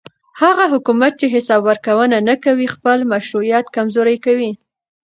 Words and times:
هغه 0.41 0.63
حکومت 0.73 1.13
چې 1.19 1.27
حساب 1.35 1.61
ورکوونه 1.69 2.17
نه 2.29 2.35
کوي 2.45 2.67
خپل 2.75 2.97
مشروعیت 3.13 3.65
کمزوری 3.75 4.17
کوي 4.25 4.51